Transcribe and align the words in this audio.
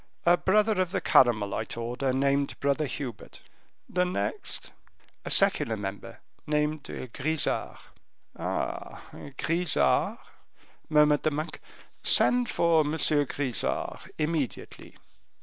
"A 0.25 0.35
brother 0.35 0.81
of 0.81 0.89
the 0.89 0.99
Carmelite 0.99 1.77
order, 1.77 2.11
named 2.11 2.59
Brother 2.59 2.87
Hubert." 2.87 3.41
"The 3.87 4.03
next?" 4.03 4.71
"A 5.25 5.29
secular 5.29 5.77
member, 5.77 6.21
named 6.47 6.85
Grisart." 7.13 7.77
"Ah! 8.35 9.03
Grisart?" 9.37 10.17
murmured 10.89 11.21
the 11.21 11.29
monk, 11.29 11.61
"send 12.01 12.49
for 12.49 12.79
M. 12.79 12.93
Grisart 12.97 14.09
immediately." 14.17 14.97